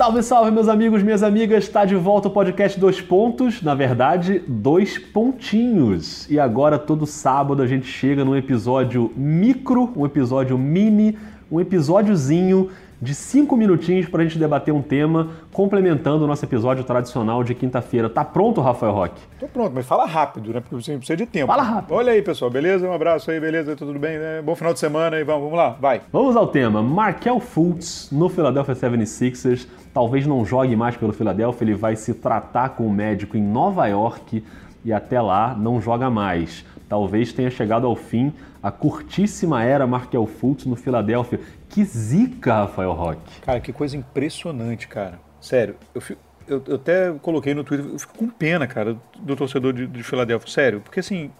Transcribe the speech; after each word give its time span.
Salve, 0.00 0.22
salve, 0.22 0.50
meus 0.50 0.66
amigos, 0.66 1.02
minhas 1.02 1.22
amigas. 1.22 1.64
Está 1.64 1.84
de 1.84 1.94
volta 1.94 2.28
o 2.28 2.30
podcast 2.30 2.80
Dois 2.80 3.02
Pontos. 3.02 3.60
Na 3.60 3.74
verdade, 3.74 4.42
dois 4.48 4.96
pontinhos. 4.96 6.26
E 6.30 6.40
agora, 6.40 6.78
todo 6.78 7.04
sábado, 7.04 7.62
a 7.62 7.66
gente 7.66 7.86
chega 7.86 8.24
num 8.24 8.34
episódio 8.34 9.12
micro, 9.14 9.92
um 9.94 10.06
episódio 10.06 10.56
mini, 10.56 11.18
um 11.52 11.60
episódiozinho 11.60 12.70
de 13.00 13.14
cinco 13.14 13.56
minutinhos 13.56 14.08
para 14.08 14.22
a 14.22 14.24
gente 14.24 14.38
debater 14.38 14.74
um 14.74 14.82
tema, 14.82 15.28
complementando 15.52 16.24
o 16.24 16.26
nosso 16.26 16.44
episódio 16.44 16.84
tradicional 16.84 17.42
de 17.42 17.54
quinta-feira. 17.54 18.10
Tá 18.10 18.24
pronto, 18.24 18.60
Rafael 18.60 18.92
Roque? 18.92 19.20
Tô 19.38 19.48
pronto, 19.48 19.72
mas 19.74 19.86
fala 19.86 20.04
rápido, 20.04 20.52
né? 20.52 20.60
Porque 20.60 20.74
você 20.74 20.96
precisa 20.96 21.16
de 21.16 21.26
tempo. 21.26 21.46
Fala 21.46 21.62
rápido. 21.62 21.94
Olha 21.94 22.12
aí, 22.12 22.20
pessoal, 22.20 22.50
beleza? 22.50 22.88
Um 22.88 22.92
abraço 22.92 23.30
aí, 23.30 23.40
beleza? 23.40 23.74
Tudo 23.74 23.98
bem? 23.98 24.18
Né? 24.18 24.42
Bom 24.42 24.54
final 24.54 24.72
de 24.72 24.78
semana 24.78 25.18
e 25.18 25.24
vamos, 25.24 25.44
vamos 25.44 25.56
lá, 25.56 25.70
vai. 25.80 26.02
Vamos 26.12 26.36
ao 26.36 26.46
tema. 26.46 26.82
Markel 26.82 27.40
Fultz 27.40 28.10
no 28.12 28.28
Philadelphia 28.28 28.74
76ers. 28.74 29.66
Talvez 29.94 30.26
não 30.26 30.44
jogue 30.44 30.76
mais 30.76 30.96
pelo 30.96 31.12
Philadelphia, 31.12 31.64
ele 31.64 31.74
vai 31.74 31.96
se 31.96 32.14
tratar 32.14 32.70
com 32.70 32.86
o 32.86 32.92
médico 32.92 33.36
em 33.36 33.42
Nova 33.42 33.86
York 33.86 34.44
e 34.84 34.92
até 34.92 35.20
lá 35.20 35.54
não 35.54 35.80
joga 35.80 36.10
mais. 36.10 36.64
Talvez 36.88 37.32
tenha 37.32 37.50
chegado 37.50 37.86
ao 37.86 37.94
fim 37.94 38.32
a 38.62 38.70
curtíssima 38.70 39.64
era 39.64 39.86
Markel 39.86 40.26
Fultz 40.26 40.66
no 40.66 40.76
Philadelphia. 40.76 41.40
Que 41.68 41.84
zica, 41.84 42.54
Rafael 42.54 42.92
Roque. 42.92 43.40
Cara, 43.40 43.60
que 43.60 43.72
coisa 43.72 43.96
impressionante, 43.96 44.86
cara. 44.86 45.18
Sério, 45.40 45.76
eu, 45.94 46.00
fico, 46.00 46.20
eu, 46.46 46.62
eu, 46.66 46.74
até 46.74 47.12
coloquei 47.22 47.54
no 47.54 47.64
Twitter, 47.64 47.90
eu 47.90 47.98
fico 47.98 48.14
com 48.14 48.28
pena, 48.28 48.66
cara, 48.66 48.96
do 49.18 49.36
torcedor 49.36 49.72
de, 49.72 49.86
de 49.86 50.02
Filadélfia. 50.02 50.50
Sério, 50.50 50.80
porque 50.80 51.00
assim, 51.00 51.30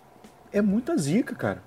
é 0.52 0.63
muita 0.63 0.97
zica, 0.97 1.35
cara. 1.35 1.63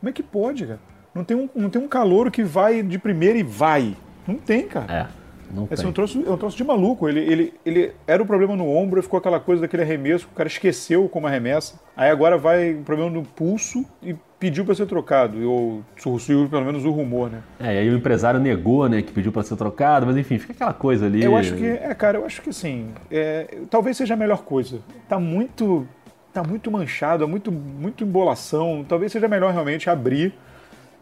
Como 0.00 0.10
é 0.10 0.12
que 0.12 0.22
pode, 0.22 0.66
cara? 0.66 0.80
Não 1.14 1.22
tem 1.22 1.36
um, 1.36 1.48
não 1.54 1.70
tem 1.70 1.80
um 1.80 1.88
calouro 1.88 2.30
que 2.30 2.42
vai 2.42 2.82
de 2.82 2.98
primeira 2.98 3.38
e 3.38 3.44
vai. 3.44 3.96
Não 4.26 4.34
tem, 4.34 4.66
cara. 4.66 4.92
É. 4.92 5.25
Não 5.52 5.68
é 5.70 5.86
um 5.86 5.92
troço, 5.92 6.22
é 6.26 6.30
um 6.30 6.36
troço 6.36 6.56
de 6.56 6.64
maluco. 6.64 7.08
Ele, 7.08 7.20
ele, 7.20 7.54
ele 7.64 7.92
era 8.06 8.22
o 8.22 8.26
problema 8.26 8.56
no 8.56 8.68
ombro, 8.68 9.02
ficou 9.02 9.18
aquela 9.18 9.40
coisa 9.40 9.62
daquele 9.62 9.82
arremesso, 9.82 10.28
o 10.32 10.34
cara 10.36 10.48
esqueceu 10.48 11.08
como 11.08 11.26
arremessa. 11.26 11.80
Aí 11.96 12.10
agora 12.10 12.36
vai 12.36 12.74
o 12.74 12.82
problema 12.82 13.10
no 13.10 13.22
pulso 13.22 13.84
e 14.02 14.14
pediu 14.38 14.64
para 14.64 14.74
ser 14.74 14.86
trocado. 14.86 15.48
Ou 15.48 15.82
surgiu 15.96 16.48
pelo 16.48 16.64
menos 16.64 16.84
o 16.84 16.90
rumor, 16.90 17.30
né? 17.30 17.42
É, 17.60 17.74
e 17.74 17.78
aí 17.78 17.90
o 17.90 17.96
empresário 17.96 18.40
negou, 18.40 18.88
né, 18.88 19.02
que 19.02 19.12
pediu 19.12 19.32
para 19.32 19.42
ser 19.42 19.56
trocado, 19.56 20.06
mas 20.06 20.16
enfim, 20.16 20.38
fica 20.38 20.52
aquela 20.52 20.74
coisa 20.74 21.06
ali. 21.06 21.22
Eu 21.22 21.36
acho 21.36 21.54
que, 21.54 21.66
é, 21.66 21.94
cara, 21.94 22.18
eu 22.18 22.26
acho 22.26 22.42
que 22.42 22.50
assim, 22.50 22.88
é, 23.10 23.58
talvez 23.70 23.96
seja 23.96 24.14
a 24.14 24.16
melhor 24.16 24.42
coisa. 24.42 24.80
Tá 25.08 25.18
muito. 25.18 25.86
Tá 26.32 26.44
muito 26.44 26.70
manchado, 26.70 27.24
é 27.24 27.26
muito, 27.26 27.50
muito 27.50 28.04
embolação. 28.04 28.84
Talvez 28.86 29.10
seja 29.10 29.26
melhor 29.26 29.54
realmente 29.54 29.88
abrir 29.88 30.34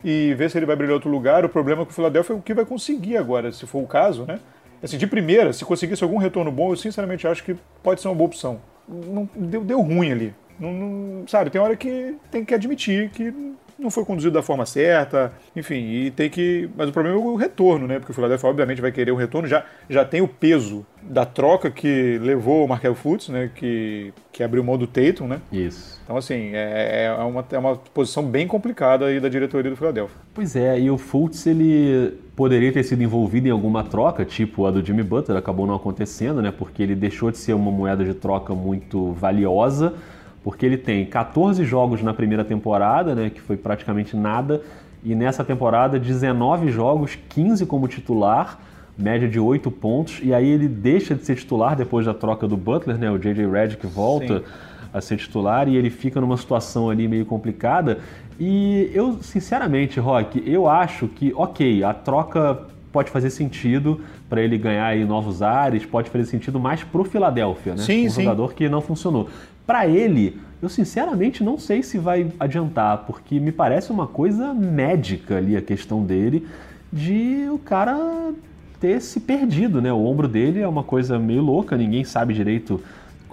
e 0.05 0.34
ver 0.34 0.50
se 0.50 0.58
ele 0.58 0.66
vai 0.66 0.77
brilhar 0.77 0.92
em 0.92 0.94
outro 0.94 1.10
lugar. 1.10 1.44
O 1.44 1.48
problema 1.48 1.83
é 1.83 1.84
que 1.86 1.91
o 1.91 1.94
Philadelphia 1.94 2.34
é 2.34 2.36
o 2.36 2.42
que 2.42 2.52
vai 2.52 2.66
conseguir 2.66 3.16
agora, 3.16 3.50
se 3.50 3.66
for 3.66 3.83
o 3.83 3.86
caso, 3.86 4.24
né? 4.27 4.38
Assim, 4.83 4.98
de 4.98 5.06
primeira, 5.06 5.50
se 5.55 5.64
conseguisse 5.64 6.05
algum 6.05 6.19
retorno 6.19 6.52
bom, 6.52 6.70
eu 6.70 6.77
sinceramente 6.77 7.27
acho 7.27 7.42
que 7.42 7.56
pode 7.83 8.02
ser 8.02 8.08
uma 8.08 8.14
boa 8.14 8.27
opção. 8.27 8.60
Não, 8.86 9.27
deu, 9.34 9.64
deu 9.64 9.80
ruim 9.80 10.12
ali. 10.12 10.34
Não, 10.60 10.72
não, 10.72 11.27
sabe, 11.27 11.48
tem 11.48 11.60
hora 11.60 11.75
que 11.75 12.14
tem 12.30 12.44
que 12.44 12.55
admitir 12.55 13.08
que 13.08 13.32
não 13.78 13.91
foi 13.91 14.05
conduzido 14.05 14.33
da 14.33 14.42
forma 14.42 14.64
certa, 14.67 15.33
enfim, 15.55 15.75
e 15.75 16.11
tem 16.11 16.30
que. 16.30 16.69
Mas 16.77 16.89
o 16.89 16.92
problema 16.92 17.19
é 17.19 17.20
o 17.20 17.34
retorno, 17.34 17.86
né? 17.86 17.98
Porque 17.98 18.12
o 18.12 18.14
Philadelphia, 18.14 18.48
obviamente, 18.48 18.81
vai 18.81 18.92
querer 18.92 19.11
o 19.11 19.16
retorno, 19.16 19.48
já, 19.48 19.64
já 19.89 20.05
tem 20.05 20.20
o 20.20 20.28
peso 20.28 20.86
da 21.03 21.27
troca 21.27 21.70
que 21.70 22.19
levou 22.22 22.64
o 22.64 22.69
Markel 22.69 22.94
Fultz, 22.94 23.28
né? 23.28 23.50
Que, 23.55 24.12
que 24.33 24.42
abriu 24.42 24.62
mão 24.62 24.78
do 24.78 24.86
Tatum, 24.86 25.27
né? 25.27 25.41
Isso. 25.53 26.00
Então, 26.05 26.16
assim, 26.16 26.50
é, 26.55 27.06
é, 27.06 27.25
uma, 27.25 27.44
é 27.50 27.58
uma 27.58 27.77
posição 27.77 28.22
bem 28.25 28.47
complicada 28.47 29.06
aí 29.06 29.20
da 29.20 29.28
diretoria 29.28 29.70
do 29.70 29.77
Philadelphia. 29.77 30.16
Pois 30.33 30.55
é, 30.55 30.78
e 30.78 30.91
o 30.91 30.97
Fultz, 30.97 31.47
ele 31.47 32.19
poderia 32.36 32.72
ter 32.72 32.83
sido 32.83 33.03
envolvido 33.03 33.48
em 33.48 33.50
alguma 33.50 33.84
troca, 33.84 34.25
tipo 34.25 34.66
a 34.66 34.70
do 34.70 34.84
Jimmy 34.84 35.03
Butler, 35.03 35.38
acabou 35.38 35.66
não 35.66 35.75
acontecendo, 35.75 36.41
né? 36.41 36.53
Porque 36.56 36.82
ele 36.82 36.94
deixou 36.94 37.31
de 37.31 37.38
ser 37.38 37.54
uma 37.54 37.71
moeda 37.71 38.04
de 38.04 38.15
troca 38.15 38.54
muito 38.54 39.12
valiosa 39.12 39.94
porque 40.44 40.66
ele 40.66 40.77
tem 40.77 41.06
14 41.06 41.65
jogos 41.65 42.03
na 42.03 42.12
primeira 42.12 42.44
temporada, 42.44 43.15
né, 43.15 43.31
que 43.31 43.41
foi 43.41 43.56
praticamente 43.56 44.15
nada, 44.15 44.60
e 45.03 45.15
nessa 45.15 45.43
temporada 45.43 45.99
19 45.99 46.71
jogos, 46.71 47.19
15 47.31 47.65
como 47.65 47.88
titular, 47.88 48.60
média 48.97 49.27
de 49.27 49.41
8 49.41 49.71
pontos, 49.71 50.21
e 50.22 50.34
aí 50.34 50.47
ele 50.47 50.69
deixa 50.69 51.15
de 51.15 51.25
ser 51.25 51.37
titular 51.37 51.75
depois 51.75 52.04
da 52.04 52.12
troca 52.12 52.47
do 52.47 52.59
Butler, 52.59 52.99
né, 52.99 53.10
o 53.10 53.19
JJ 53.19 53.50
Redick 53.50 53.87
volta 53.87 54.41
Sim. 54.41 54.44
a 54.93 55.00
ser 55.00 55.16
titular 55.16 55.66
e 55.66 55.77
ele 55.77 55.88
fica 55.88 56.21
numa 56.21 56.37
situação 56.37 56.91
ali 56.91 57.09
meio 57.09 57.25
complicada. 57.25 57.99
E 58.38 58.91
eu, 58.93 59.19
sinceramente, 59.22 59.99
Rock, 59.99 60.43
eu 60.47 60.69
acho 60.69 61.09
que, 61.09 61.33
ok, 61.34 61.83
a 61.83 61.94
troca 61.94 62.66
pode 62.93 63.10
fazer 63.10 63.31
sentido 63.31 64.00
para 64.28 64.41
ele 64.41 64.56
ganhar 64.56 64.87
aí 64.87 65.04
novos 65.04 65.43
ares, 65.43 65.84
pode 65.84 66.10
fazer 66.10 66.27
sentido 66.27 66.60
mais 66.60 66.84
pro 66.84 67.03
Philadelphia, 67.03 67.75
né? 67.75 67.83
Sim, 67.83 68.06
um 68.06 68.10
sim. 68.10 68.22
jogador 68.22 68.54
que 68.54 68.69
não 68.69 68.81
funcionou. 68.81 69.28
Para 69.66 69.86
ele, 69.86 70.41
eu 70.60 70.69
sinceramente 70.69 71.42
não 71.42 71.58
sei 71.58 71.82
se 71.82 71.98
vai 71.98 72.30
adiantar, 72.38 73.04
porque 73.06 73.41
me 73.41 73.52
parece 73.52 73.91
uma 73.91 74.06
coisa 74.06 74.52
médica 74.52 75.36
ali 75.36 75.56
a 75.56 75.62
questão 75.62 76.02
dele 76.02 76.47
de 76.92 77.47
o 77.50 77.58
cara 77.58 78.32
ter 78.80 79.00
se 79.00 79.20
perdido, 79.20 79.80
né? 79.80 79.92
O 79.92 80.04
ombro 80.04 80.28
dele 80.28 80.60
é 80.60 80.69
uma 80.69 80.82
coisa 80.82 81.19
meio 81.19 81.42
louca, 81.42 81.76
ninguém 81.76 82.04
sabe 82.04 82.34
direito 82.34 82.80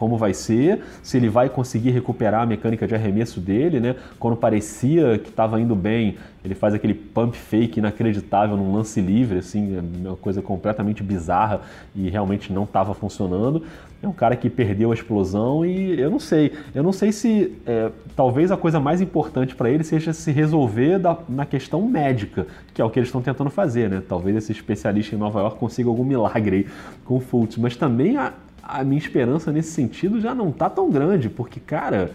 como 0.01 0.17
vai 0.17 0.33
ser, 0.33 0.81
se 1.03 1.15
ele 1.15 1.29
vai 1.29 1.47
conseguir 1.47 1.91
recuperar 1.91 2.41
a 2.41 2.45
mecânica 2.47 2.87
de 2.87 2.95
arremesso 2.95 3.39
dele, 3.39 3.79
né? 3.79 3.95
Quando 4.17 4.35
parecia 4.35 5.19
que 5.19 5.29
estava 5.29 5.61
indo 5.61 5.75
bem, 5.75 6.17
ele 6.43 6.55
faz 6.55 6.73
aquele 6.73 6.95
pump 6.95 7.37
fake 7.37 7.77
inacreditável 7.77 8.57
num 8.57 8.73
lance 8.73 8.99
livre, 8.99 9.37
assim, 9.37 9.77
é 9.77 10.07
uma 10.07 10.17
coisa 10.17 10.41
completamente 10.41 11.03
bizarra 11.03 11.61
e 11.95 12.09
realmente 12.09 12.51
não 12.51 12.63
estava 12.63 12.95
funcionando. 12.95 13.63
É 14.01 14.07
um 14.07 14.11
cara 14.11 14.35
que 14.35 14.49
perdeu 14.49 14.89
a 14.89 14.95
explosão 14.95 15.63
e 15.63 16.01
eu 16.01 16.09
não 16.09 16.17
sei, 16.17 16.51
eu 16.73 16.81
não 16.81 16.91
sei 16.91 17.11
se 17.11 17.55
é, 17.67 17.91
talvez 18.15 18.51
a 18.51 18.57
coisa 18.57 18.79
mais 18.79 18.99
importante 19.01 19.53
para 19.53 19.69
ele 19.69 19.83
seja 19.83 20.11
se 20.11 20.31
resolver 20.31 20.97
da, 20.97 21.15
na 21.29 21.45
questão 21.45 21.87
médica, 21.87 22.47
que 22.73 22.81
é 22.81 22.85
o 22.85 22.89
que 22.89 22.97
eles 22.97 23.09
estão 23.09 23.21
tentando 23.21 23.51
fazer, 23.51 23.87
né? 23.87 24.01
Talvez 24.09 24.35
esse 24.35 24.51
especialista 24.51 25.13
em 25.13 25.19
Nova 25.19 25.41
York 25.41 25.59
consiga 25.59 25.89
algum 25.89 26.03
milagre 26.03 26.55
aí 26.55 26.67
com 27.05 27.17
o 27.17 27.19
Fultz, 27.19 27.57
mas 27.57 27.75
também 27.75 28.17
a, 28.17 28.33
a 28.71 28.83
minha 28.83 28.99
esperança 28.99 29.51
nesse 29.51 29.71
sentido 29.71 30.21
já 30.21 30.33
não 30.33 30.49
está 30.49 30.69
tão 30.69 30.89
grande, 30.89 31.29
porque, 31.29 31.59
cara, 31.59 32.11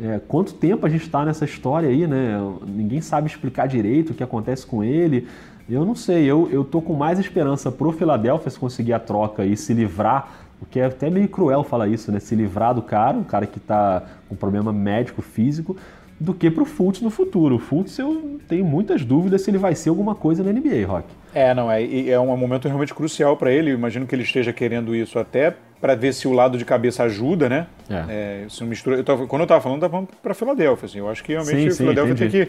é, 0.00 0.20
quanto 0.26 0.54
tempo 0.54 0.84
a 0.84 0.88
gente 0.88 1.02
está 1.02 1.24
nessa 1.24 1.44
história 1.44 1.88
aí, 1.88 2.06
né? 2.06 2.36
Ninguém 2.66 3.00
sabe 3.00 3.28
explicar 3.28 3.68
direito 3.68 4.10
o 4.10 4.14
que 4.14 4.22
acontece 4.22 4.66
com 4.66 4.82
ele. 4.82 5.28
Eu 5.68 5.84
não 5.84 5.94
sei, 5.94 6.24
eu, 6.24 6.48
eu 6.50 6.64
tô 6.64 6.82
com 6.82 6.94
mais 6.94 7.18
esperança 7.18 7.70
pro 7.70 7.92
Philadelphia 7.92 8.50
se 8.50 8.58
conseguir 8.58 8.92
a 8.92 8.98
troca 8.98 9.44
e 9.44 9.56
se 9.56 9.72
livrar, 9.72 10.48
o 10.60 10.66
que 10.66 10.80
é 10.80 10.86
até 10.86 11.08
meio 11.08 11.28
cruel 11.28 11.62
falar 11.62 11.86
isso, 11.86 12.10
né? 12.10 12.18
Se 12.18 12.34
livrar 12.34 12.74
do 12.74 12.82
cara, 12.82 13.16
um 13.16 13.24
cara 13.24 13.46
que 13.46 13.58
está 13.58 14.02
com 14.28 14.34
problema 14.34 14.72
médico, 14.72 15.22
físico, 15.22 15.76
do 16.18 16.34
que 16.34 16.50
pro 16.50 16.64
Fultz 16.64 17.00
no 17.00 17.10
futuro. 17.10 17.54
O 17.54 17.58
Fultz 17.58 17.98
eu 17.98 18.40
tenho 18.48 18.64
muitas 18.64 19.04
dúvidas 19.04 19.42
se 19.42 19.50
ele 19.50 19.58
vai 19.58 19.74
ser 19.74 19.90
alguma 19.90 20.14
coisa 20.14 20.42
na 20.42 20.52
NBA, 20.52 20.86
Rock. 20.86 21.06
É, 21.34 21.54
não, 21.54 21.70
é, 21.70 22.08
é 22.08 22.18
um 22.18 22.36
momento 22.36 22.66
realmente 22.66 22.94
crucial 22.94 23.36
para 23.36 23.52
ele. 23.52 23.70
Eu 23.70 23.74
imagino 23.74 24.06
que 24.06 24.14
ele 24.14 24.22
esteja 24.22 24.52
querendo 24.52 24.94
isso 24.94 25.18
até 25.18 25.54
para 25.80 25.94
ver 25.94 26.12
se 26.12 26.28
o 26.28 26.32
lado 26.32 26.58
de 26.58 26.64
cabeça 26.64 27.04
ajuda, 27.04 27.48
né? 27.48 27.66
É. 27.88 28.44
É, 28.44 28.48
se 28.48 28.62
mistura, 28.64 28.96
eu 28.96 29.04
tava, 29.04 29.26
quando 29.26 29.40
eu 29.40 29.44
estava 29.44 29.60
falando, 29.60 29.82
eu 29.82 29.86
estava 29.86 29.92
falando 29.92 30.20
para 30.22 30.34
Filadélfia. 30.34 30.86
Assim, 30.86 30.98
eu 30.98 31.08
acho 31.08 31.24
que 31.24 31.32
realmente 31.32 31.60
sim, 31.60 31.68
o 31.68 31.74
Filadélfia 31.74 32.14
tem 32.14 32.30
que. 32.30 32.48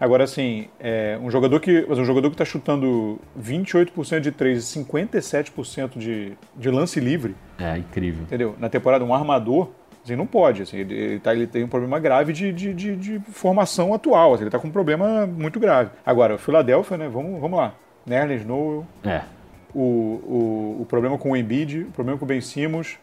Agora, 0.00 0.22
assim, 0.24 0.68
é, 0.78 1.18
um 1.20 1.30
jogador 1.30 1.58
que. 1.58 1.84
Mas 1.88 1.98
um 1.98 2.04
jogador 2.04 2.28
que 2.30 2.34
está 2.34 2.44
chutando 2.44 3.18
28% 3.40 4.20
de 4.20 4.30
3 4.30 4.76
e 4.76 4.80
57% 4.80 5.98
de, 5.98 6.32
de 6.56 6.70
lance 6.70 7.00
livre. 7.00 7.34
É, 7.58 7.76
incrível. 7.78 8.22
Entendeu? 8.22 8.54
Na 8.58 8.68
temporada, 8.68 9.04
um 9.04 9.12
armador. 9.12 9.70
Assim, 10.04 10.16
não 10.16 10.26
pode, 10.26 10.62
assim, 10.62 10.78
ele, 10.78 10.94
ele, 10.94 11.18
tá, 11.18 11.34
ele 11.34 11.46
tem 11.46 11.64
um 11.64 11.68
problema 11.68 11.98
grave 11.98 12.32
de, 12.32 12.50
de, 12.50 12.72
de, 12.72 12.96
de 12.96 13.20
formação 13.30 13.92
atual, 13.92 14.32
assim, 14.32 14.44
ele 14.44 14.48
está 14.48 14.58
com 14.58 14.68
um 14.68 14.70
problema 14.70 15.26
muito 15.26 15.60
grave. 15.60 15.90
Agora, 16.06 16.36
o 16.36 16.38
Filadélfia, 16.38 16.96
né, 16.96 17.10
vamos, 17.12 17.38
vamos 17.38 17.58
lá, 17.58 17.74
Nerlens 18.08 18.44
Noel, 18.44 18.86
é. 19.04 19.22
o, 19.74 19.80
o, 19.80 20.78
o 20.80 20.86
problema 20.88 21.18
com 21.18 21.32
o 21.32 21.36
Embiid, 21.36 21.82
o 21.82 21.90
problema 21.92 22.18
com 22.18 22.24
o 22.24 22.28
Ben 22.28 22.40
Simmons, 22.40 22.96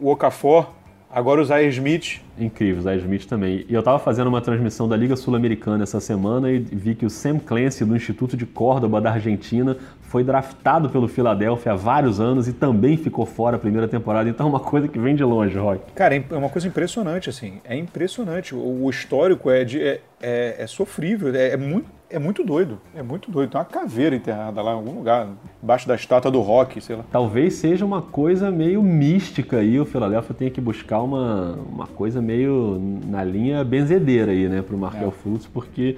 o 0.00 0.10
Okafor, 0.10 0.70
agora 1.10 1.40
o 1.40 1.44
Zaire 1.44 1.68
Smith. 1.68 2.20
Incrível, 2.38 2.78
o 2.78 2.82
Zaire 2.82 3.00
Smith 3.00 3.26
também. 3.26 3.64
E 3.68 3.74
eu 3.74 3.80
estava 3.80 3.98
fazendo 3.98 4.28
uma 4.28 4.40
transmissão 4.40 4.88
da 4.88 4.96
Liga 4.96 5.16
Sul-Americana 5.16 5.82
essa 5.82 6.00
semana 6.00 6.50
e 6.50 6.58
vi 6.58 6.94
que 6.94 7.06
o 7.06 7.10
Sam 7.10 7.38
Clancy, 7.38 7.84
do 7.84 7.96
Instituto 7.96 8.36
de 8.36 8.46
Córdoba 8.46 9.00
da 9.00 9.12
Argentina, 9.12 9.76
foi 10.08 10.24
draftado 10.24 10.88
pelo 10.88 11.06
Philadelphia 11.06 11.72
há 11.72 11.76
vários 11.76 12.18
anos 12.18 12.48
e 12.48 12.52
também 12.52 12.96
ficou 12.96 13.26
fora 13.26 13.56
a 13.56 13.58
primeira 13.58 13.86
temporada. 13.86 14.28
Então 14.28 14.46
é 14.46 14.48
uma 14.48 14.60
coisa 14.60 14.88
que 14.88 14.98
vem 14.98 15.14
de 15.14 15.22
longe, 15.22 15.56
Rock. 15.58 15.92
Cara, 15.94 16.16
é 16.16 16.36
uma 16.36 16.48
coisa 16.48 16.66
impressionante, 16.66 17.28
assim. 17.28 17.60
É 17.64 17.76
impressionante. 17.76 18.54
O 18.54 18.88
histórico 18.88 19.50
é, 19.50 19.64
de, 19.64 19.82
é, 19.82 20.00
é, 20.20 20.56
é 20.58 20.66
sofrível, 20.66 21.34
é, 21.34 21.50
é, 21.50 21.56
muito, 21.56 21.86
é 22.10 22.18
muito 22.18 22.42
doido. 22.44 22.78
É 22.94 23.02
muito 23.02 23.30
doido. 23.30 23.50
Tem 23.50 23.60
uma 23.60 23.64
caveira 23.64 24.16
enterrada 24.16 24.62
lá 24.62 24.72
em 24.72 24.74
algum 24.74 24.92
lugar, 24.92 25.28
embaixo 25.62 25.86
da 25.86 25.94
estátua 25.94 26.30
do 26.30 26.40
rock, 26.40 26.80
sei 26.80 26.96
lá. 26.96 27.04
Talvez 27.10 27.54
seja 27.54 27.84
uma 27.84 28.00
coisa 28.00 28.50
meio 28.50 28.82
mística 28.82 29.58
aí. 29.58 29.78
O 29.78 29.84
Philadelphia 29.84 30.34
tem 30.34 30.50
que 30.50 30.60
buscar 30.60 31.02
uma, 31.02 31.58
uma 31.70 31.86
coisa 31.86 32.20
meio 32.22 32.80
na 33.06 33.22
linha 33.22 33.62
benzedeira 33.64 34.32
aí, 34.32 34.48
né, 34.48 34.62
pro 34.62 34.76
Markel 34.76 35.08
é. 35.08 35.10
Fultz, 35.10 35.46
porque 35.46 35.96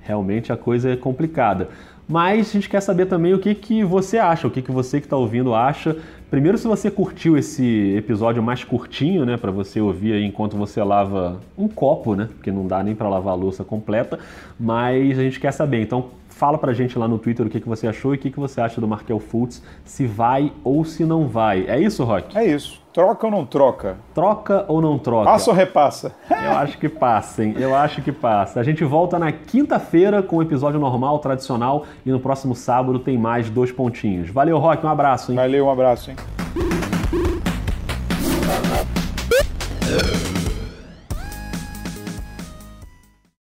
realmente 0.00 0.52
a 0.52 0.56
coisa 0.56 0.90
é 0.90 0.96
complicada. 0.96 1.68
Mas 2.08 2.50
a 2.50 2.52
gente 2.52 2.68
quer 2.68 2.80
saber 2.80 3.06
também 3.06 3.32
o 3.32 3.38
que, 3.38 3.54
que 3.54 3.84
você 3.84 4.18
acha, 4.18 4.46
o 4.46 4.50
que, 4.50 4.60
que 4.60 4.72
você 4.72 5.00
que 5.00 5.06
está 5.06 5.16
ouvindo 5.16 5.54
acha. 5.54 5.96
Primeiro, 6.32 6.56
se 6.56 6.66
você 6.66 6.90
curtiu 6.90 7.36
esse 7.36 7.94
episódio 7.94 8.42
mais 8.42 8.64
curtinho, 8.64 9.26
né, 9.26 9.36
para 9.36 9.50
você 9.50 9.82
ouvir 9.82 10.14
aí 10.14 10.24
enquanto 10.24 10.56
você 10.56 10.82
lava 10.82 11.38
um 11.58 11.68
copo, 11.68 12.14
né, 12.14 12.26
porque 12.32 12.50
não 12.50 12.66
dá 12.66 12.82
nem 12.82 12.94
para 12.94 13.06
lavar 13.06 13.34
a 13.34 13.36
louça 13.36 13.62
completa, 13.62 14.18
mas 14.58 15.18
a 15.18 15.22
gente 15.22 15.38
quer 15.38 15.52
saber. 15.52 15.82
Então, 15.82 16.06
fala 16.42 16.58
pra 16.58 16.72
gente 16.72 16.98
lá 16.98 17.06
no 17.06 17.18
Twitter 17.18 17.46
o 17.46 17.50
que, 17.50 17.60
que 17.60 17.68
você 17.68 17.86
achou 17.86 18.14
e 18.14 18.16
o 18.16 18.18
que, 18.18 18.30
que 18.30 18.40
você 18.40 18.60
acha 18.60 18.80
do 18.80 18.88
Markel 18.88 19.20
Fultz, 19.20 19.62
se 19.84 20.06
vai 20.06 20.52
ou 20.64 20.84
se 20.84 21.04
não 21.04 21.28
vai. 21.28 21.66
É 21.68 21.78
isso, 21.78 22.02
Rock? 22.02 22.36
É 22.36 22.44
isso. 22.44 22.80
Troca 22.92 23.26
ou 23.26 23.30
não 23.30 23.46
troca? 23.46 23.96
Troca 24.14 24.64
ou 24.68 24.82
não 24.82 24.98
troca? 24.98 25.24
Passa 25.24 25.50
ou 25.50 25.56
repassa? 25.56 26.14
Eu 26.28 26.52
acho 26.52 26.78
que 26.78 26.88
passa, 26.88 27.44
hein? 27.44 27.54
Eu 27.58 27.74
acho 27.74 28.02
que 28.02 28.10
passa. 28.10 28.60
A 28.60 28.62
gente 28.62 28.84
volta 28.84 29.18
na 29.18 29.30
quinta-feira 29.32 30.22
com 30.22 30.36
o 30.36 30.42
episódio 30.42 30.80
normal, 30.80 31.18
tradicional, 31.20 31.86
e 32.04 32.10
no 32.10 32.18
próximo 32.18 32.54
sábado 32.54 32.98
tem 32.98 33.16
mais 33.16 33.48
dois 33.48 33.70
pontinhos. 33.70 34.28
Valeu, 34.28 34.58
Rock, 34.58 34.84
um 34.84 34.88
abraço, 34.88 35.30
hein? 35.30 35.36
Valeu, 35.36 35.66
um 35.66 35.70
abraço, 35.70 36.10
hein? 36.10 36.16
Uh. 39.92 40.21